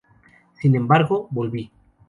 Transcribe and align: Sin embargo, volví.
Sin 0.59 0.75
embargo, 0.75 1.27
volví. 1.29 1.71